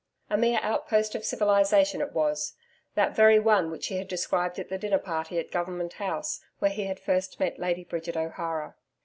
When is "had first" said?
6.85-7.39